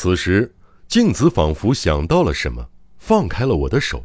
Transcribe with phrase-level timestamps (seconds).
[0.00, 0.54] 此时，
[0.86, 4.04] 静子仿佛想到了什么，放开了我的手，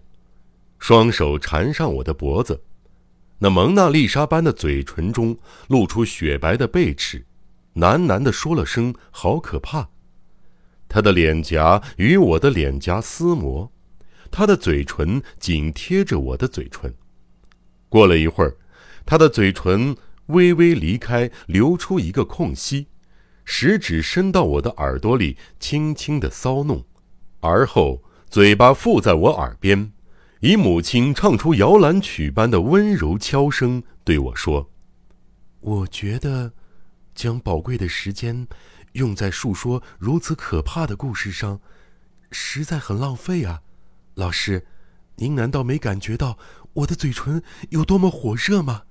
[0.79, 2.63] 双手缠上我的脖子，
[3.37, 5.37] 那蒙娜丽莎般的嘴唇中
[5.67, 7.23] 露出雪白的贝齿，
[7.75, 9.87] 喃喃地说了声“好可怕”。
[10.89, 13.71] 她的脸颊与我的脸颊厮磨，
[14.31, 16.91] 她的嘴唇紧贴着我的嘴唇。
[17.87, 18.57] 过了一会儿，
[19.05, 22.87] 她的嘴唇微微离开，留出一个空隙。
[23.45, 26.85] 食指伸到我的耳朵里，轻轻的搔弄，
[27.41, 29.91] 而后嘴巴附在我耳边，
[30.39, 34.71] 以母亲唱出摇篮曲般的温柔悄声对我说
[35.59, 36.53] ：“我觉得，
[37.13, 38.47] 将宝贵的时间
[38.93, 41.59] 用在述说如此可怕的故事上，
[42.31, 43.61] 实在很浪费啊，
[44.15, 44.65] 老师，
[45.17, 46.37] 您难道没感觉到
[46.73, 48.83] 我的嘴唇有多么火热吗？”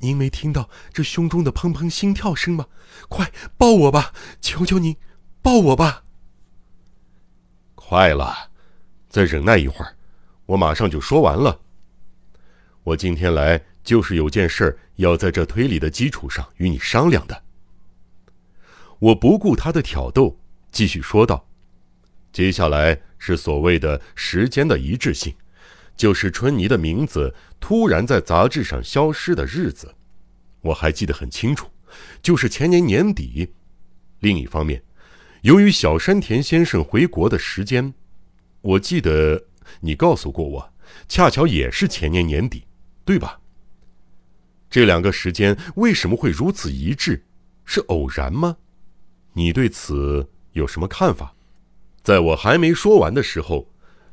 [0.00, 2.66] 您没听到这胸中的砰砰心跳声吗？
[3.08, 4.96] 快抱我吧，求求您，
[5.42, 6.04] 抱我吧！
[7.74, 8.50] 快了，
[9.08, 9.96] 再忍耐一会儿，
[10.46, 11.60] 我马上就说完了。
[12.82, 17.42] 我今天来就是有件事要在这推理的基础上与你商量的。
[18.98, 20.38] 我不顾他的挑逗，
[20.70, 21.46] 继续说道
[22.32, 25.34] ：“接下来是所谓的时间的一致性。”
[26.00, 29.94] 就是春妮的名字突然在杂志上消失的日子，
[30.62, 31.68] 我还记得很清楚，
[32.22, 33.52] 就是前年年底。
[34.20, 34.82] 另一方面，
[35.42, 37.92] 由于小山田先生回国的时间，
[38.62, 39.44] 我记得
[39.80, 40.72] 你告诉过我，
[41.06, 42.64] 恰巧也是前年年底，
[43.04, 43.38] 对吧？
[44.70, 47.26] 这两个时间为什么会如此一致？
[47.66, 48.56] 是偶然吗？
[49.34, 51.34] 你对此有什么看法？
[52.02, 53.69] 在我还没说完的时候。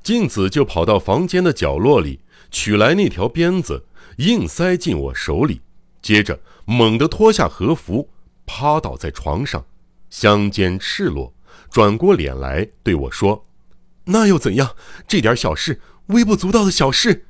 [0.08, 3.84] 静子就跑到房间的角落里，取来那条鞭子，
[4.20, 5.60] 硬塞进我手里，
[6.02, 8.08] 接着猛地脱下和服，
[8.46, 9.66] 趴倒在床上，
[10.10, 11.34] 香肩赤裸，
[11.70, 13.46] 转过脸来对我说
[14.08, 14.78] ：“那又怎样？
[15.06, 17.26] 这点小事，微不足道的小事。”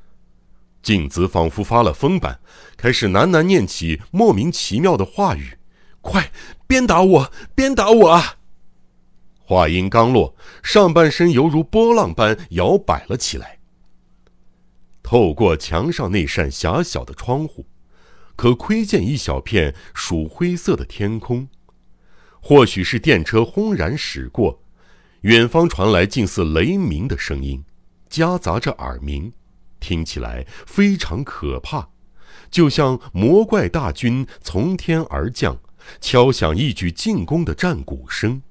[0.80, 2.38] 静子仿佛发了疯般，
[2.76, 5.58] 开始喃喃念起莫名其妙的话语
[6.00, 6.30] ：“快，
[6.68, 8.36] 鞭打我，鞭打我啊！”
[9.48, 13.60] 话音刚落，上半身犹如波浪般摇摆了起来。
[15.02, 17.64] 透过墙上那扇狭小的窗户，
[18.36, 21.48] 可窥见一小片曙灰色的天空。
[22.42, 24.60] 或许是电车轰然驶过，
[25.22, 27.64] 远方传来近似雷鸣的声音，
[28.10, 29.32] 夹杂着耳鸣，
[29.80, 31.88] 听起来非常可怕，
[32.50, 35.58] 就像魔怪大军从天而降，
[36.02, 38.42] 敲响一举进攻的战鼓声。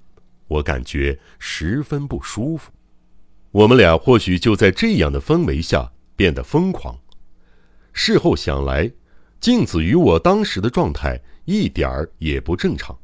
[0.47, 2.72] 我感觉十分不舒服，
[3.52, 6.97] 我们俩或许就在这样的氛围下变得疯狂。
[7.91, 8.91] 事后想来，
[9.40, 12.97] 镜子与我当时的状态一点儿也不正常。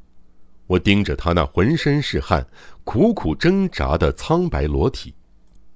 [0.68, 2.48] 我盯着他那浑身是汗、
[2.84, 5.14] 苦苦挣扎的苍白裸体，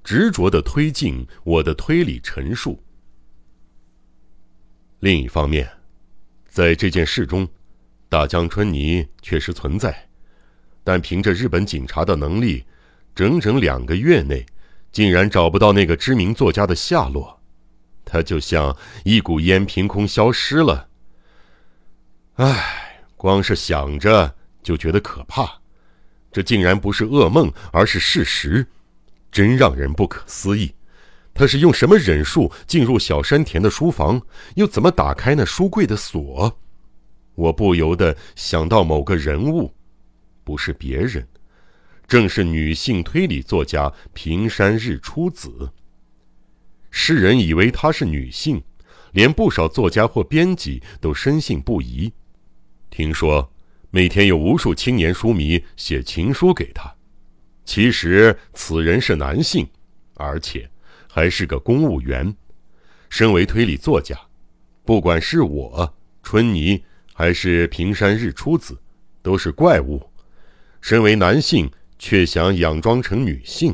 [0.04, 2.82] 执着地推进我的推理陈述。
[5.02, 5.70] 另一方面，
[6.48, 7.48] 在这件事中，
[8.08, 10.07] 大江春泥确实存在。
[10.88, 12.64] 但凭着日本警察的能力，
[13.14, 14.46] 整整两个月内，
[14.90, 17.42] 竟然找不到那个知名作家的下落。
[18.06, 20.88] 他就像一股烟，凭空消失了。
[22.36, 24.34] 唉，光是想着
[24.64, 25.60] 就觉得可怕。
[26.32, 28.66] 这竟然不是噩梦，而是事实，
[29.30, 30.74] 真让人不可思议。
[31.34, 34.22] 他是用什么忍术进入小山田的书房？
[34.56, 36.58] 又怎么打开那书柜的锁？
[37.36, 39.74] 我不由得想到某个人物。
[40.48, 41.28] 不是别人，
[42.08, 45.74] 正是女性推理作家平山日出子。
[46.90, 48.64] 世人以为她是女性，
[49.12, 52.14] 连不少作家或编辑都深信不疑。
[52.90, 53.52] 听说
[53.90, 56.96] 每天有无数青年书迷写情书给她，
[57.66, 59.68] 其实此人是男性，
[60.14, 60.72] 而且
[61.10, 62.34] 还是个公务员。
[63.10, 64.18] 身为推理作家，
[64.86, 65.94] 不管是我
[66.24, 66.82] 春泥
[67.14, 68.80] 还是平山日出子，
[69.22, 70.10] 都是怪物。
[70.82, 73.74] 身为男性，却想佯装成女性；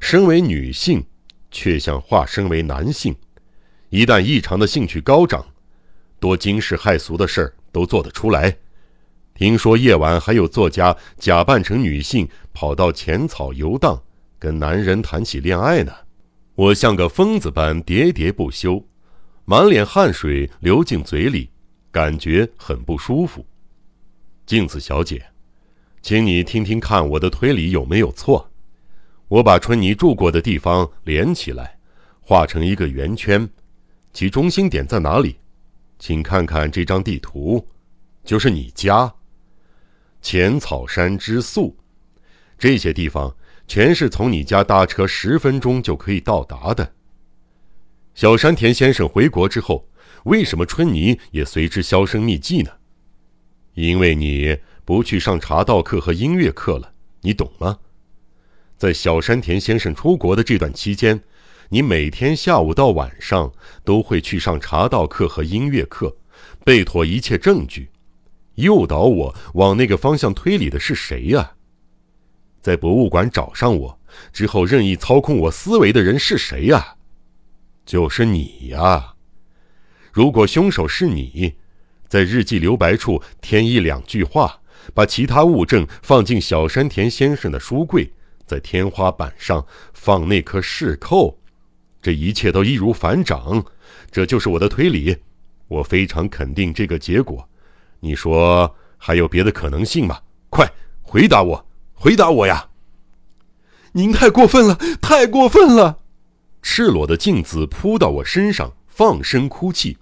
[0.00, 1.04] 身为女性，
[1.50, 3.14] 却想化身为男性。
[3.88, 5.44] 一旦异常的兴趣高涨，
[6.18, 8.56] 多惊世骇俗的事儿都做得出来。
[9.34, 14.02] 听说夜晚还有作家假扮成女性，跑到浅草游荡，
[14.38, 15.92] 跟男人谈起恋爱呢。
[16.56, 18.86] 我像个疯子般喋喋不休，
[19.46, 21.48] 满脸汗水流进嘴里，
[21.90, 23.46] 感觉很不舒服。
[24.44, 25.29] 镜子小姐。
[26.02, 28.50] 请你听听看，我的推理有没有错？
[29.28, 31.78] 我把春妮住过的地方连起来，
[32.20, 33.48] 画成一个圆圈，
[34.12, 35.36] 其中心点在哪里？
[35.98, 37.68] 请看看这张地图，
[38.24, 39.12] 就是你家。
[40.22, 41.76] 浅草山之宿，
[42.58, 43.36] 这些地方
[43.68, 46.94] 全是从你家搭车十分钟就可以到达的。
[48.14, 49.86] 小山田先生回国之后，
[50.24, 52.70] 为什么春妮也随之销声匿迹呢？
[53.74, 57.78] 因为你不去上茶道课和音乐课了，你懂吗？
[58.76, 61.22] 在小山田先生出国的这段期间，
[61.68, 63.52] 你每天下午到晚上
[63.84, 66.16] 都会去上茶道课和音乐课，
[66.64, 67.90] 备妥一切证据。
[68.56, 71.52] 诱导我往那个方向推理的是谁呀？
[72.60, 74.00] 在博物馆找上我
[74.32, 76.96] 之后，任意操控我思维的人是谁呀？
[77.86, 79.14] 就是你呀！
[80.12, 81.54] 如果凶手是你，
[82.08, 84.59] 在日记留白处添一两句话，
[84.94, 88.12] 把其他物证放进小山田先生的书柜，
[88.44, 91.38] 在天花板上放那颗饰扣，
[92.02, 93.64] 这一切都易如反掌。
[94.10, 95.16] 这就是我的推理，
[95.68, 97.48] 我非常肯定这个结果。
[98.00, 100.18] 你说还有别的可能性吗？
[100.48, 100.68] 快
[101.02, 102.68] 回答我，回答我呀！
[103.92, 105.98] 您太过分了，太过分了！
[106.62, 109.96] 赤裸的镜子扑到我身上，放声哭泣，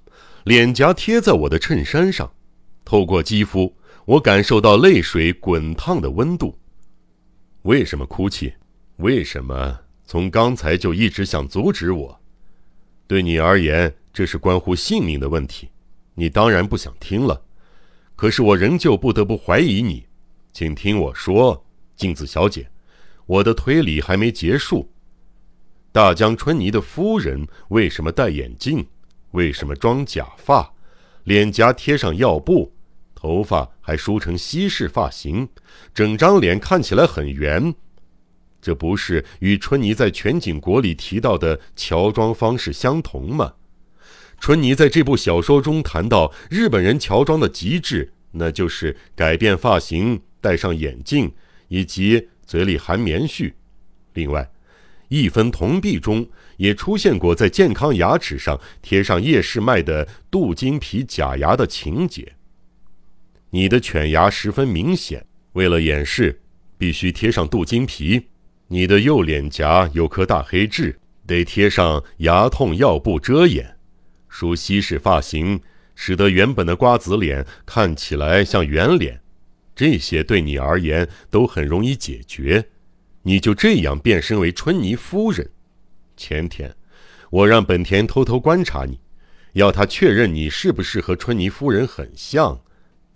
[0.44, 2.32] 脸颊贴在我的衬衫上，
[2.85, 3.76] 透过肌肤，
[4.08, 6.58] 我感受到泪水滚烫的温度。
[7.64, 8.50] 为什么哭泣？
[8.96, 12.19] 为什么从刚才就一直想阻止我？
[13.06, 15.69] 对你而言，这是关乎性命的问题，
[16.14, 17.38] 你当然不想听了。
[18.16, 20.06] 可是我仍旧不得不怀疑你，
[20.54, 21.62] 请听我说，
[21.94, 22.66] 镜子小姐，
[23.26, 24.90] 我的推理还没结束。
[25.93, 28.87] 大江春泥的夫人为什么戴眼镜？
[29.32, 30.72] 为什么装假发？
[31.25, 32.72] 脸颊贴上药布，
[33.18, 35.48] 头发还梳成西式发型，
[35.92, 37.74] 整张脸看起来很圆。
[38.62, 43.54] 这不是与春泥在全景国里提到的乔装方式相同吗？
[44.38, 51.32] 春妮在这部小说中谈到日本人乔装的极致，那就是改变发型、戴上眼镜，
[51.66, 53.54] 以及嘴里含棉絮。
[54.14, 54.48] 另外，
[55.08, 56.28] 一分铜币中
[56.58, 62.34] 也出现过在健康牙齿上贴上夜市卖的镀金皮假牙的情节。
[63.50, 66.40] 你的犬牙十分明显，为了掩饰，
[66.76, 68.28] 必须贴上镀金皮。
[68.68, 73.76] 你的右脸颊有颗大黑痣，得贴上牙痛药布遮掩。
[74.28, 75.60] 梳西式发型，
[75.94, 79.18] 使得原本的瓜子脸看起来像圆脸，
[79.74, 82.66] 这些对你而言都很容易解决。
[83.22, 85.50] 你就这样变身为春妮夫人。
[86.16, 86.74] 前天，
[87.30, 89.00] 我让本田偷偷观察你，
[89.54, 92.60] 要他确认你是不是和春妮夫人很像。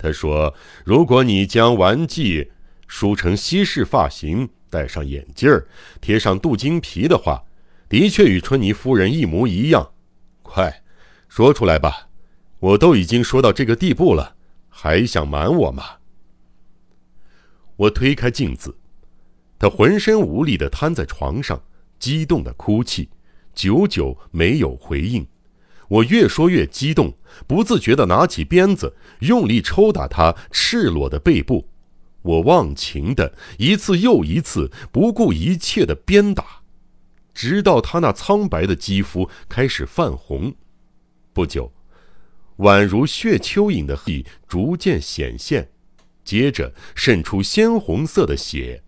[0.03, 0.53] 他说，
[0.83, 2.51] 如果你将玩具
[2.87, 5.65] 梳成西式发型，戴上眼镜儿，
[6.01, 7.45] 贴上镀金皮的话，
[7.87, 9.93] 的确与春妮夫人一模一样。
[10.41, 10.83] 快！
[11.29, 12.09] 说出来吧，
[12.59, 14.35] 我都已经说到这个地步了，
[14.67, 15.85] 还想瞒我吗？
[17.77, 18.75] 我推开镜子，
[19.57, 21.63] 他浑身无力的瘫在床上，
[21.97, 23.09] 激动的哭泣，
[23.55, 25.25] 久久没有回应。
[25.93, 27.13] 我越说越激动，
[27.45, 31.69] 不自觉的拿起鞭子，用力抽打他赤裸的背部。
[32.23, 36.63] 我忘情的一次又一次，不顾一切的鞭打，
[37.33, 40.55] 直到他那苍白的肌肤开始泛红。
[41.31, 41.71] 不久，
[42.57, 45.69] 宛如血蚯蚓的痕逐渐显现，
[46.23, 48.81] 接着渗出鲜红色的血。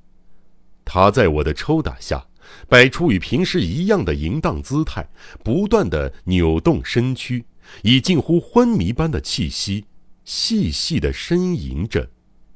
[0.83, 2.25] 他在我的抽打下，
[2.67, 5.07] 摆出与平时一样的淫荡姿态，
[5.43, 7.45] 不断的扭动身躯，
[7.83, 9.85] 以近乎昏迷般的气息，
[10.23, 12.09] 细细的呻吟着：“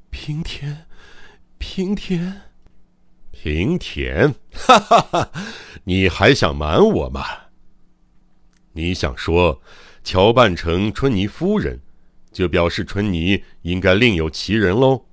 [0.09, 0.85] 平田，
[1.57, 2.41] 平田，
[3.31, 5.31] 平田，哈哈哈！
[5.83, 7.23] 你还想瞒我吗？”
[8.73, 9.61] 你想说，
[10.03, 11.81] 乔扮成春妮夫人，
[12.31, 15.05] 就表示春妮应该另有其人喽？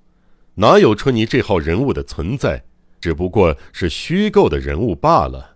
[0.57, 2.65] 哪有春妮这号人物的存在？
[3.07, 5.55] 只不过是虚构的人物罢了。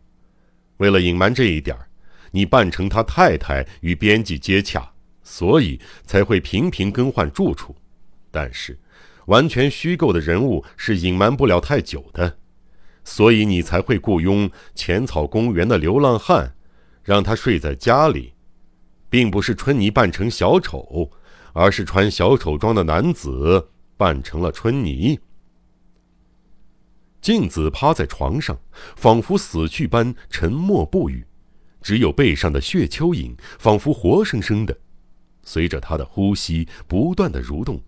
[0.76, 1.76] 为了隐瞒这一点
[2.30, 4.88] 你扮成他太太与编辑接洽，
[5.24, 7.74] 所以才会频频更换住处。
[8.30, 8.78] 但是，
[9.26, 12.38] 完全虚构的人物是隐瞒不了太久的，
[13.02, 16.54] 所以你才会雇佣浅草公园的流浪汉。
[17.02, 18.32] 让他睡在家里，
[19.08, 21.10] 并不是春妮扮成小丑，
[21.52, 25.18] 而是穿小丑装的男子扮成了春妮。
[27.20, 28.58] 镜子趴在床上，
[28.96, 31.26] 仿佛死去般沉默不语，
[31.82, 34.76] 只有背上的血蚯蚓仿佛活生生的，
[35.42, 37.80] 随着他的呼吸不断的蠕动。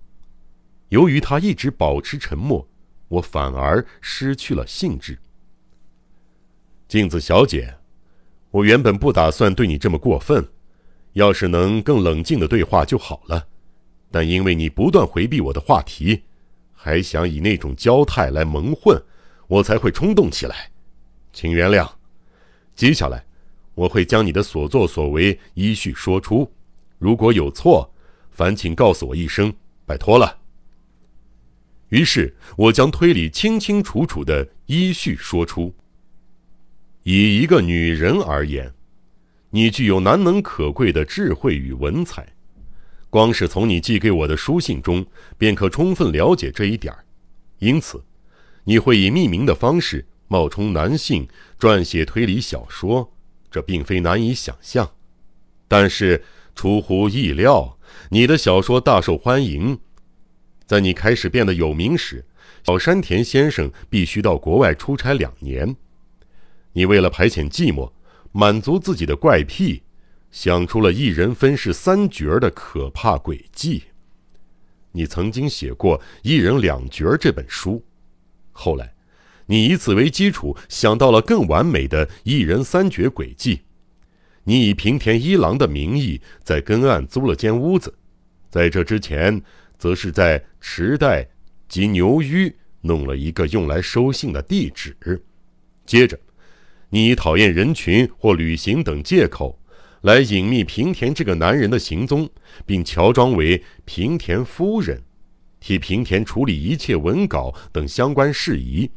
[0.88, 2.68] 由于他一直保持沉默，
[3.08, 5.18] 我反而失去了兴致。
[6.88, 7.76] 镜子小姐。
[8.50, 10.46] 我原本不打算对你这么过分，
[11.14, 13.48] 要是能更冷静的对话就好了，
[14.10, 16.24] 但因为你不断回避我的话题，
[16.74, 19.02] 还想以那种娇态来蒙混，
[19.52, 20.70] 我才会冲动起来，
[21.30, 21.86] 请原谅。
[22.74, 23.22] 接下来，
[23.74, 26.50] 我会将你的所作所为依序说出，
[26.98, 27.92] 如果有错，
[28.30, 29.52] 烦请告诉我一声，
[29.84, 30.38] 拜托了。
[31.90, 35.74] 于是，我将推理清清楚楚的依序说出。
[37.02, 38.72] 以一个女人而言，
[39.50, 42.26] 你具有难能可贵的智慧与文采，
[43.10, 45.04] 光是从你寄给我的书信中，
[45.36, 47.04] 便可充分了解这一点儿。
[47.58, 48.02] 因此，
[48.64, 51.28] 你会以匿名的方式冒充男性
[51.58, 53.12] 撰写推理小说，
[53.50, 54.92] 这并非难以想象。
[55.68, 56.22] 但是
[56.54, 57.78] 出乎意料，
[58.10, 59.78] 你的小说大受欢迎。
[60.66, 62.24] 在你开始变得有名时，
[62.64, 65.76] 小山田先生必须到国外出差两年。
[66.74, 67.92] 你为了排遣寂寞，
[68.32, 69.82] 满足自己的怪癖，
[70.30, 73.84] 想出了一人分饰三角的可怕诡计。
[74.92, 77.82] 你曾经写过《一人两角》这本书，
[78.52, 78.94] 后来，
[79.46, 83.62] 你以此为基础想到了更完美的一人三绝诡计。
[84.44, 87.94] 你以平田一郎的名义在根岸租了间屋子，
[88.50, 89.42] 在这之前，
[89.78, 91.28] 则是在池袋
[91.68, 94.96] 及牛隅弄了一个用来收信的地址。
[95.86, 96.18] 接着，
[96.90, 99.58] 你以讨厌人群或旅行等借口。
[100.02, 102.28] 来隐秘平田这个男人的行踪，
[102.66, 105.00] 并乔装为平田夫人，
[105.62, 108.90] 替平田处理一切文稿等相关事宜。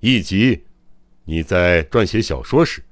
[0.00, 0.64] 以及，
[1.24, 2.82] 你在撰写小说时，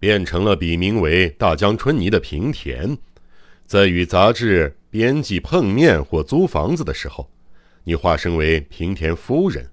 [0.00, 2.96] 变成了笔名为大江春泥的平田，
[3.66, 7.30] 在与杂志编辑碰面或租房子的时候，
[7.84, 9.64] 你化身为平田夫人；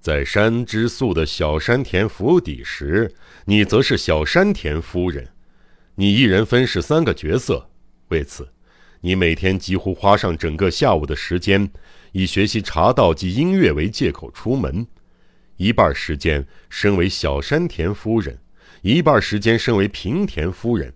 [0.00, 3.12] 在山之宿的小山田府邸时，
[3.44, 5.28] 你则是小山田夫人。
[5.96, 7.68] 你一人分饰三个角色，
[8.08, 8.48] 为此，
[9.04, 11.68] 你每天几乎花上整个下午的时间，
[12.12, 14.86] 以学习茶道及音乐为借口出门，
[15.56, 18.38] 一半时间身为小山田夫人，
[18.82, 20.94] 一半时间身为平田夫人，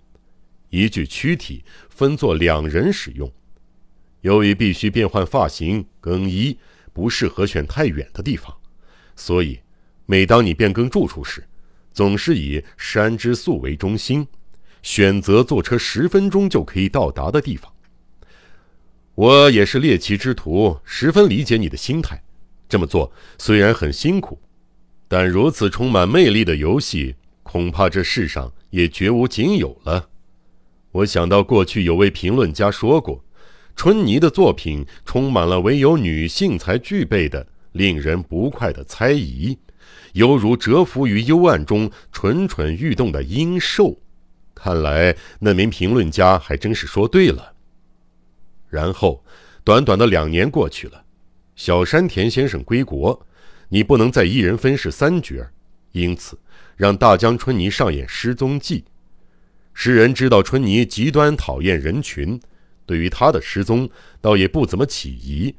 [0.71, 3.31] 一具躯体分作两人使用。
[4.21, 6.57] 由于必须变换发型、更衣，
[6.93, 8.57] 不适合选太远的地方，
[9.17, 9.59] 所以，
[10.07, 11.45] 每当你变更住处时，
[11.93, 14.29] 总是以山之宿为中心。
[14.83, 17.73] 选择坐车十分钟就可以到达的地方。
[19.17, 22.23] 我也是猎奇之徒，十分理解你的心态。
[22.69, 24.39] 这么做虽然很辛苦，
[25.09, 30.11] 但如此充满魅力的游戏，恐怕这世上也绝无仅有了。
[30.93, 33.25] 我想到过去有位评论家说过，
[33.75, 39.57] 春泥的作品充满了唯有女性才具备的令人不快的猜疑，
[40.13, 43.97] 犹如蛰伏于幽暗中蠢蠢欲动的阴兽。
[44.55, 47.55] 看来那名评论家还真是说对了。
[48.77, 49.25] 然后，
[49.65, 51.03] 短短的两年过去了，
[51.55, 53.27] 小山田先生归国，
[53.71, 55.35] 你不能再一人分饰三角，
[55.93, 56.39] 因此
[56.77, 58.85] 让大江春泥上演失踪记。
[59.73, 62.39] 世人知道春泥极端讨厌人群，
[62.85, 63.89] 对于他的失踪
[64.21, 65.55] 倒也不怎么起疑。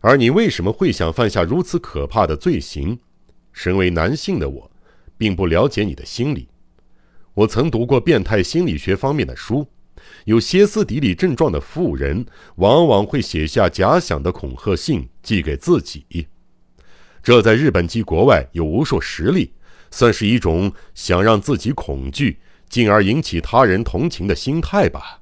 [0.00, 2.96] 而你为什么会想犯下如此可怕的罪行？
[3.52, 4.70] 身为男性的我，
[5.18, 6.46] 并不了解你的心理。
[7.34, 9.66] 我曾读过变态心理学方面的书，
[10.24, 16.26] 有歇斯底里症状的妇人往往会写下假想的恐吓信寄给自己，
[17.22, 19.52] 这在日本及国外有无数实例，
[19.90, 25.20] 算是一种想让自己恐惧，进而引起他人同情的心态吧。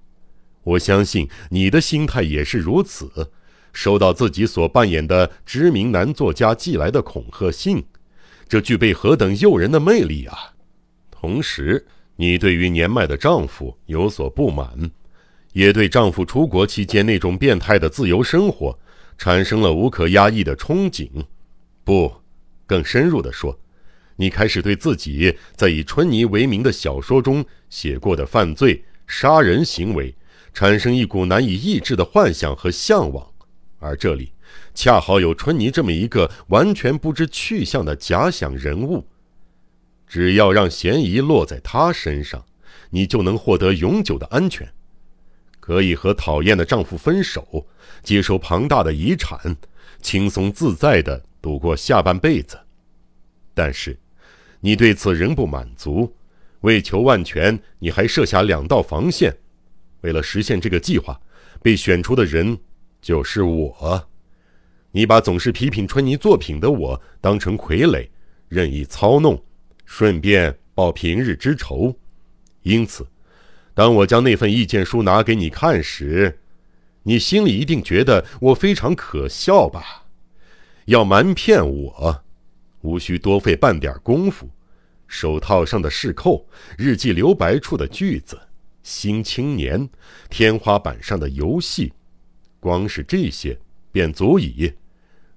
[0.63, 3.31] 我相信你的心态也是如此，
[3.73, 7.85] 收到自己所扮演的知名男作家寄来的恐吓信，
[8.49, 10.55] 这具备何等诱人的魅力啊！
[11.11, 11.87] 同时。
[12.17, 14.91] 你对于年迈的丈夫有所不满，
[15.53, 18.79] 也对丈夫出国期间那种变态的自由生活
[19.19, 21.09] 产生了无可压抑的憧憬。
[21.83, 22.13] 不，
[22.67, 23.59] 更深入的说，
[24.17, 30.15] 你开始对自己在以春泥为名的小说中写过的犯罪、杀人行为
[30.53, 33.29] 产生一股难以抑制的幻想和向往，
[33.81, 34.33] 而这里
[34.73, 39.05] 恰好有春泥这么一个完全不知去向的假想人物。
[40.15, 42.45] 只要让嫌疑落在他身上，
[42.91, 44.73] 你就能获得永久的安全，
[45.59, 47.67] 可以和讨厌的丈夫分手，
[48.01, 49.57] 接受庞大的遗产，
[50.01, 52.57] 轻松自在地度过下半辈子。
[53.55, 53.99] 但是，
[54.61, 56.15] 你对此仍不满足，
[56.61, 59.37] 为求万全，你还设下两道防线。
[60.03, 61.21] 为了实现这个计划，
[61.61, 62.57] 被选出的人
[63.03, 64.09] 就是我。
[64.93, 68.09] 你把总是批评春泥作品的我当成傀儡，
[68.49, 69.43] 任意操弄。
[69.97, 71.97] 顺便报平日之仇，
[72.63, 73.07] 因此，
[73.75, 76.41] 当我将那份意见书拿给你看时，
[77.05, 80.07] 你心里一定觉得我非常可笑吧？
[80.87, 82.25] 要瞒骗我，
[82.81, 84.51] 无需多费半点功夫。
[85.07, 88.37] 手套上的饰扣，日记留白处的句子，
[88.83, 89.89] 新青年，
[90.29, 91.93] 天花板上的游戏，
[92.59, 93.57] 光是这些
[93.93, 94.73] 便足以。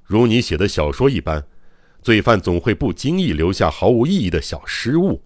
[0.03, 1.45] 如你写的小说一般，
[2.01, 5.21] 罪犯总会不经意留下毫无意义的小失误。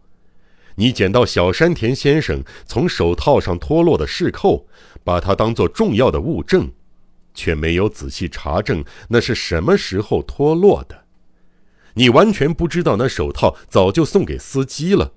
[0.76, 4.66] 你捡到小山田先生从手套上脱落的饰扣，
[5.04, 6.72] 把它当作重要的物证，
[7.34, 11.04] 却没有仔细查证那是什么时候脱落的。
[11.96, 15.12] 你完全不知道那手套早就送给司机了，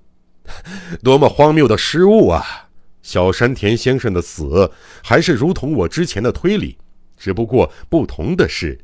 [1.01, 2.69] 多么荒谬的失误啊！
[3.01, 4.71] 小山田先生的死
[5.03, 6.77] 还是如同我之前的推理，
[7.15, 8.79] 只不过不同的是，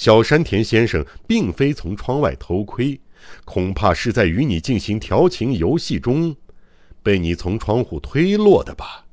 [0.00, 2.98] 小山田先生并非从窗外偷窥，
[3.44, 6.34] 恐怕是在与你进行调情游戏中，
[7.02, 9.04] 被你从窗户推落的吧？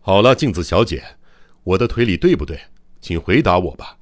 [0.00, 1.02] 好了，镜子小姐，
[1.64, 2.60] 我的推理对不对？
[3.00, 3.96] 请回答我吧。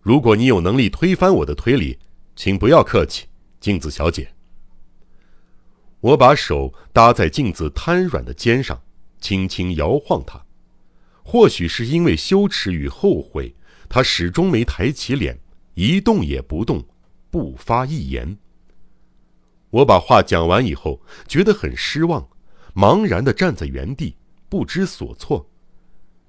[0.00, 1.98] 如果你有能力推翻我的推理，
[2.36, 3.26] 请不要客气，
[3.58, 4.28] 镜子小姐。
[5.98, 8.80] 我把手搭在镜子瘫软的肩上，
[9.20, 10.46] 轻轻摇晃它。
[11.24, 13.56] 或许是因为羞耻与后悔，
[13.88, 15.38] 他始终没抬起脸，
[15.74, 16.84] 一动也不动，
[17.30, 18.38] 不发一言。
[19.70, 22.28] 我把话讲完以后，觉得很失望，
[22.74, 24.16] 茫然地站在原地，
[24.48, 25.48] 不知所措。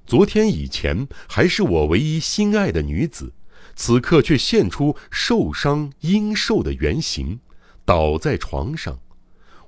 [0.05, 3.33] 昨天以前还是我唯一心爱的女子。
[3.75, 7.39] 此刻却现出受伤阴瘦的原形，
[7.85, 8.99] 倒在床上。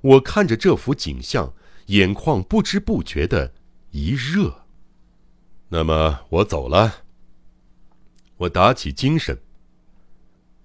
[0.00, 1.54] 我看着这幅景象，
[1.86, 3.54] 眼眶不知不觉的
[3.90, 4.64] 一热。
[5.68, 7.04] 那么我走了。
[8.40, 9.38] 我打起精神。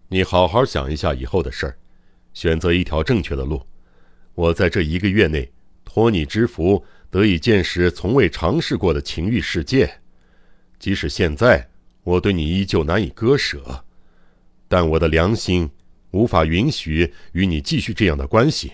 [0.08, 1.77] 你好好想一下以后的事儿，
[2.34, 3.62] 选择一条正确的路。
[4.34, 5.51] 我在这一个月内
[5.84, 10.01] 托你之福，得以见识从未尝试过的情欲世界。
[10.79, 11.70] 即使现在。
[12.05, 13.84] 我对你依旧难以割舍，
[14.67, 15.67] 但我的良心
[16.12, 18.73] 无法允许与你继续这样的关系，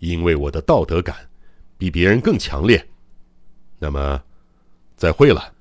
[0.00, 1.16] 因为我的道德感
[1.78, 2.86] 比别人更强烈。
[3.78, 4.22] 那么，
[4.96, 5.54] 再会了。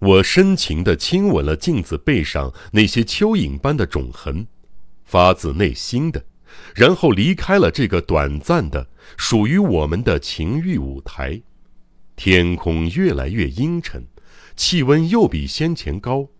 [0.00, 4.46] 我深情地亲吻了镜子背上那些蚯蚓般的肿痕，
[5.04, 6.24] 发自内心的，
[6.74, 11.40] 然后离开了这个短暂的属于我们的情欲舞台。
[12.16, 14.06] 天空越来越阴沉。
[14.56, 16.30] 气温又比先前高，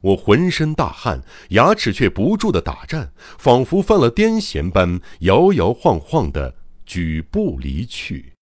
[0.00, 8.35] 我浑身大汗，牙齿却不住的打颤，仿佛犯了癫痫般摇摇晃晃的举步离去。